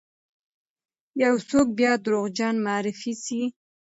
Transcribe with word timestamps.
یو 1.23 1.35
څوک 1.49 1.67
بیا 1.79 1.91
دروغجن 2.05 2.55
معرفي 2.65 3.13
سی، 3.23 3.41